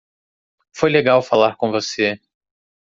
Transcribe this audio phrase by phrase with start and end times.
[0.73, 2.19] Foi legal falar com você.